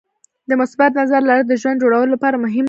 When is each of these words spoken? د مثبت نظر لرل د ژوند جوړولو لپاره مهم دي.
د 0.49 0.51
مثبت 0.61 0.91
نظر 0.99 1.21
لرل 1.29 1.45
د 1.47 1.53
ژوند 1.61 1.81
جوړولو 1.83 2.13
لپاره 2.15 2.35
مهم 2.43 2.51
دي. 2.53 2.59